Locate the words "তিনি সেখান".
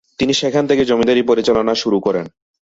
0.19-0.63